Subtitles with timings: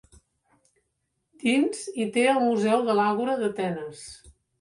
[1.43, 4.03] Dins hi té el museu de l'àgora d'Atenes.